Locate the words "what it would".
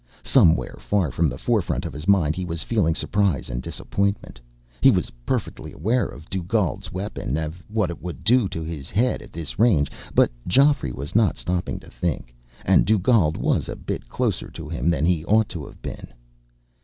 7.67-8.23